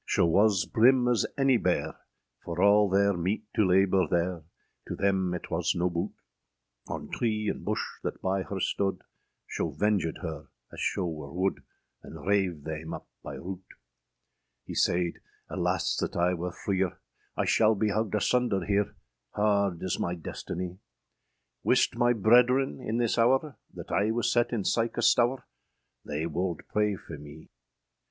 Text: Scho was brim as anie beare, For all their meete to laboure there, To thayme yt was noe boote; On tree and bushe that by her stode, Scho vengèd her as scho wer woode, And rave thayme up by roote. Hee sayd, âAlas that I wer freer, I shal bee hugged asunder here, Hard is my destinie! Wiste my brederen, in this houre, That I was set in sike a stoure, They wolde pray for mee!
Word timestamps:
Scho 0.03 0.25
was 0.25 0.65
brim 0.65 1.07
as 1.07 1.27
anie 1.37 1.57
beare, 1.59 1.93
For 2.43 2.59
all 2.59 2.89
their 2.89 3.13
meete 3.15 3.45
to 3.53 3.61
laboure 3.61 4.09
there, 4.09 4.43
To 4.87 4.95
thayme 4.95 5.35
yt 5.35 5.51
was 5.51 5.75
noe 5.75 5.91
boote; 5.91 6.13
On 6.87 7.07
tree 7.11 7.47
and 7.49 7.63
bushe 7.63 7.99
that 8.01 8.19
by 8.19 8.41
her 8.41 8.59
stode, 8.59 9.03
Scho 9.45 9.69
vengèd 9.73 10.23
her 10.23 10.47
as 10.73 10.79
scho 10.79 11.05
wer 11.05 11.31
woode, 11.31 11.61
And 12.01 12.25
rave 12.25 12.63
thayme 12.65 12.95
up 12.95 13.07
by 13.21 13.35
roote. 13.35 13.61
Hee 14.65 14.73
sayd, 14.73 15.19
âAlas 15.51 15.95
that 15.99 16.15
I 16.17 16.33
wer 16.33 16.49
freer, 16.51 16.99
I 17.37 17.45
shal 17.45 17.75
bee 17.75 17.89
hugged 17.89 18.15
asunder 18.15 18.65
here, 18.65 18.95
Hard 19.35 19.83
is 19.83 19.99
my 19.99 20.15
destinie! 20.15 20.79
Wiste 21.63 21.95
my 21.95 22.13
brederen, 22.13 22.81
in 22.83 22.97
this 22.97 23.17
houre, 23.19 23.55
That 23.71 23.91
I 23.91 24.09
was 24.09 24.31
set 24.33 24.51
in 24.51 24.63
sike 24.63 24.97
a 24.97 25.03
stoure, 25.03 25.43
They 26.03 26.25
wolde 26.25 26.63
pray 26.69 26.95
for 26.95 27.19
mee! 27.19 27.51